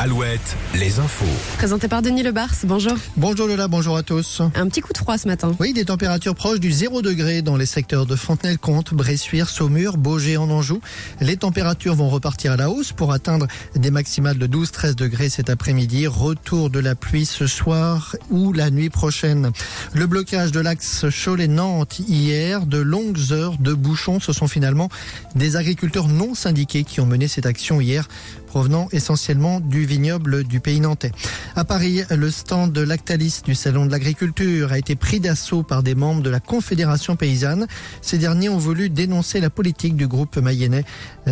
Alouette, 0.00 0.56
les 0.76 1.00
infos. 1.00 1.24
Présenté 1.56 1.88
par 1.88 2.02
Denis 2.02 2.22
Lebars, 2.22 2.54
bonjour. 2.62 2.92
Bonjour 3.16 3.48
Lola, 3.48 3.66
bonjour 3.66 3.96
à 3.96 4.04
tous. 4.04 4.40
Un 4.54 4.68
petit 4.68 4.80
coup 4.80 4.92
de 4.92 4.98
froid 4.98 5.18
ce 5.18 5.26
matin. 5.26 5.56
Oui, 5.58 5.72
des 5.72 5.86
températures 5.86 6.36
proches 6.36 6.60
du 6.60 6.70
0 6.70 7.02
degré 7.02 7.42
dans 7.42 7.56
les 7.56 7.66
secteurs 7.66 8.06
de 8.06 8.14
Fontenay-le-Comte, 8.14 8.94
Bressuire, 8.94 9.48
Saumur, 9.48 9.96
Beaugé 9.96 10.36
en 10.36 10.50
Anjou. 10.50 10.80
Les 11.20 11.36
températures 11.36 11.96
vont 11.96 12.08
repartir 12.08 12.52
à 12.52 12.56
la 12.56 12.70
hausse 12.70 12.92
pour 12.92 13.12
atteindre 13.12 13.48
des 13.74 13.90
maximales 13.90 14.38
de 14.38 14.46
12-13 14.46 14.94
degrés 14.94 15.30
cet 15.30 15.50
après-midi. 15.50 16.06
Retour 16.06 16.70
de 16.70 16.78
la 16.78 16.94
pluie 16.94 17.26
ce 17.26 17.48
soir 17.48 18.14
ou 18.30 18.52
la 18.52 18.70
nuit 18.70 18.90
prochaine. 18.90 19.50
Le 19.94 20.06
blocage 20.06 20.52
de 20.52 20.60
l'axe 20.60 21.06
Cholet-Nantes 21.10 21.98
hier, 22.06 22.66
de 22.66 22.78
longues 22.78 23.32
heures 23.32 23.58
de 23.58 23.74
bouchons, 23.74 24.20
ce 24.20 24.32
sont 24.32 24.46
finalement 24.46 24.90
des 25.34 25.56
agriculteurs 25.56 26.06
non 26.06 26.36
syndiqués 26.36 26.84
qui 26.84 27.00
ont 27.00 27.06
mené 27.06 27.26
cette 27.26 27.46
action 27.46 27.80
hier 27.80 28.06
provenant 28.48 28.88
essentiellement 28.92 29.60
du 29.60 29.87
vignoble 29.88 30.44
du 30.44 30.60
pays 30.60 30.80
nantais. 30.80 31.10
À 31.56 31.64
Paris, 31.64 32.02
le 32.10 32.30
stand 32.30 32.72
de 32.72 32.82
Lactalis 32.82 33.40
du 33.44 33.54
Salon 33.54 33.86
de 33.86 33.90
l'Agriculture 33.90 34.70
a 34.70 34.78
été 34.78 34.94
pris 34.94 35.18
d'assaut 35.18 35.62
par 35.62 35.82
des 35.82 35.94
membres 35.94 36.22
de 36.22 36.30
la 36.30 36.40
Confédération 36.40 37.16
paysanne. 37.16 37.66
Ces 38.02 38.18
derniers 38.18 38.50
ont 38.50 38.58
voulu 38.58 38.90
dénoncer 38.90 39.40
la 39.40 39.50
politique 39.50 39.96
du 39.96 40.06
groupe 40.06 40.36
mayennais 40.36 40.84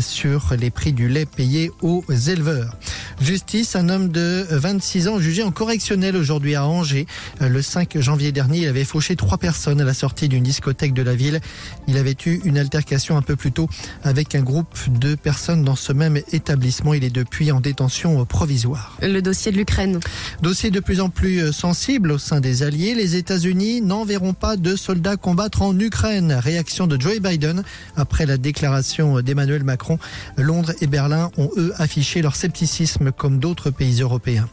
sur 0.00 0.54
les 0.58 0.70
prix 0.70 0.92
du 0.92 1.08
lait 1.08 1.26
payé 1.26 1.70
aux 1.82 2.04
éleveurs. 2.08 2.76
Justice, 3.20 3.76
un 3.76 3.88
homme 3.88 4.08
de 4.08 4.46
26 4.50 5.08
ans 5.08 5.18
jugé 5.18 5.42
en 5.42 5.50
correctionnel 5.50 6.16
aujourd'hui 6.16 6.54
à 6.54 6.66
Angers. 6.66 7.06
Le 7.40 7.62
5 7.62 7.98
janvier 8.00 8.32
dernier, 8.32 8.62
il 8.62 8.68
avait 8.68 8.84
fauché 8.84 9.16
trois 9.16 9.38
personnes 9.38 9.80
à 9.80 9.84
la 9.84 9.94
sortie 9.94 10.28
d'une 10.28 10.42
discothèque 10.42 10.92
de 10.94 11.02
la 11.02 11.14
ville. 11.14 11.40
Il 11.86 11.96
avait 11.96 12.16
eu 12.26 12.40
une 12.44 12.58
altercation 12.58 13.16
un 13.16 13.22
peu 13.22 13.36
plus 13.36 13.52
tôt 13.52 13.68
avec 14.02 14.34
un 14.34 14.42
groupe 14.42 14.76
de 14.88 15.14
personnes 15.14 15.64
dans 15.64 15.76
ce 15.76 15.92
même 15.92 16.18
établissement. 16.32 16.94
Il 16.94 17.04
est 17.04 17.10
depuis 17.10 17.52
en 17.52 17.60
détention 17.60 18.24
provisoire. 18.24 18.98
Le 19.00 19.20
dossier 19.20 19.52
de 19.52 19.56
l'Ukraine. 19.56 20.00
Dossier 20.42 20.70
de 20.70 20.80
plus 20.80 21.00
en 21.00 21.08
plus 21.08 21.52
sensible 21.52 22.12
au 22.12 22.18
sein 22.18 22.40
des 22.40 22.62
alliés. 22.62 22.94
Les 22.94 23.16
États-Unis 23.16 23.80
n'enverront 23.80 24.34
pas 24.34 24.56
de 24.56 24.76
soldats 24.76 25.16
combattre 25.16 25.62
en 25.62 25.78
Ukraine. 25.78 26.32
Réaction 26.32 26.86
de 26.86 27.00
Joe 27.00 27.20
Biden 27.20 27.62
après 27.96 28.26
la 28.26 28.36
déclaration 28.36 29.20
d'Emmanuel 29.20 29.64
Macron. 29.64 29.98
Londres 30.36 30.72
et 30.80 30.86
Berlin 30.86 31.30
ont 31.38 31.50
eux 31.56 31.72
affiché 31.78 32.20
leur 32.20 32.36
scepticisme 32.36 33.03
comme 33.12 33.38
d'autres 33.38 33.70
pays 33.70 34.00
européens. 34.00 34.48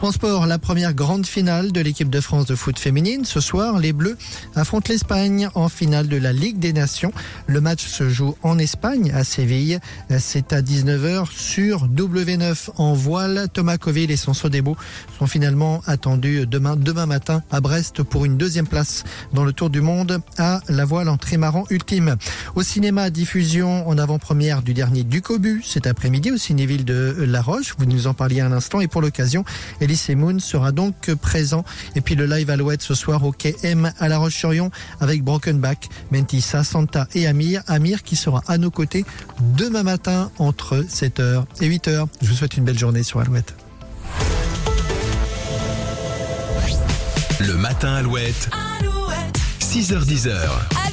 En 0.00 0.12
sport, 0.12 0.46
la 0.46 0.60
première 0.60 0.94
grande 0.94 1.26
finale 1.26 1.72
de 1.72 1.80
l'équipe 1.80 2.08
de 2.08 2.20
France 2.20 2.46
de 2.46 2.54
foot 2.54 2.78
féminine. 2.78 3.24
Ce 3.24 3.40
soir, 3.40 3.80
les 3.80 3.92
Bleus 3.92 4.16
affrontent 4.54 4.92
l'Espagne 4.92 5.48
en 5.56 5.68
finale 5.68 6.06
de 6.06 6.16
la 6.16 6.32
Ligue 6.32 6.60
des 6.60 6.72
Nations. 6.72 7.12
Le 7.48 7.60
match 7.60 7.84
se 7.84 8.08
joue 8.08 8.36
en 8.44 8.60
Espagne, 8.60 9.10
à 9.12 9.24
Séville. 9.24 9.80
C'est 10.20 10.52
à 10.52 10.62
19h 10.62 11.32
sur 11.32 11.88
W9 11.88 12.70
en 12.76 12.92
voile. 12.92 13.48
Thomas 13.52 13.76
Coville 13.76 14.12
et 14.12 14.16
son 14.16 14.34
Sodebo 14.34 14.76
sont 15.18 15.26
finalement 15.26 15.82
attendus 15.84 16.46
demain, 16.46 16.76
demain 16.76 17.06
matin 17.06 17.42
à 17.50 17.60
Brest 17.60 18.04
pour 18.04 18.24
une 18.24 18.36
deuxième 18.36 18.68
place 18.68 19.02
dans 19.32 19.44
le 19.44 19.52
Tour 19.52 19.68
du 19.68 19.80
Monde 19.80 20.20
à 20.38 20.60
la 20.68 20.84
voile 20.84 21.08
en 21.08 21.16
trimaran 21.16 21.64
ultime. 21.70 22.14
Au 22.54 22.62
cinéma, 22.62 23.10
diffusion 23.10 23.88
en 23.88 23.98
avant-première 23.98 24.62
du 24.62 24.74
dernier 24.74 25.02
Ducobu 25.02 25.60
cet 25.64 25.88
après-midi 25.88 26.30
au 26.30 26.36
Cinéville 26.36 26.84
de 26.84 27.16
La 27.18 27.42
Roche. 27.42 27.74
Vous 27.78 27.86
nous 27.86 28.06
en 28.06 28.14
parliez 28.14 28.42
un 28.42 28.52
instant 28.52 28.80
et 28.80 28.86
pour 28.86 29.02
l'occasion, 29.02 29.44
Elise 29.88 30.10
Moon 30.10 30.38
sera 30.38 30.70
donc 30.70 31.14
présent. 31.14 31.64
Et 31.96 32.02
puis 32.02 32.14
le 32.14 32.26
live 32.26 32.50
Alouette 32.50 32.82
ce 32.82 32.94
soir 32.94 33.24
au 33.24 33.32
quai 33.32 33.56
M 33.62 33.90
à 33.98 34.08
La 34.08 34.18
Roche-sur-Yon 34.18 34.70
avec 35.00 35.22
Brokenback, 35.22 35.88
Mentissa, 36.12 36.62
Santa 36.62 37.08
et 37.14 37.26
Amir. 37.26 37.62
Amir 37.66 38.02
qui 38.02 38.14
sera 38.14 38.42
à 38.48 38.58
nos 38.58 38.70
côtés 38.70 39.06
demain 39.40 39.82
matin 39.82 40.30
entre 40.38 40.82
7h 40.82 41.44
et 41.62 41.68
8h. 41.70 42.06
Je 42.20 42.28
vous 42.28 42.34
souhaite 42.34 42.58
une 42.58 42.64
belle 42.64 42.78
journée 42.78 43.02
sur 43.02 43.20
Alouette. 43.20 43.54
Le 47.40 47.54
matin 47.54 47.94
Alouette. 47.94 48.50
Alouette, 48.52 49.38
6h10. 49.60 50.28
Alouette. 50.28 50.88